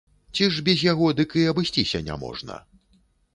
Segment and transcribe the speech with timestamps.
[0.37, 2.59] Ці ж без яго дык і абысціся няможна.